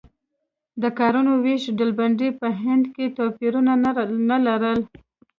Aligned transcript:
د 0.81 0.83
کارونو 0.99 1.31
وېش 1.43 1.63
ډلبندي 1.77 2.29
په 2.39 2.47
هند 2.63 2.85
کې 2.95 3.13
توپیرونه 3.17 3.73
نه 4.31 4.37
لرل. 4.47 4.79